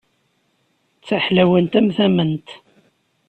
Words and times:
D 0.99 1.03
taḥlawant 1.07 1.73
am 1.79 1.87
tamemt. 1.95 2.49